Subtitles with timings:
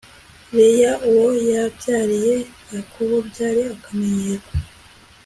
[0.55, 2.35] Leya uwo yabyariye
[2.75, 4.45] Yakobo byari akamenyero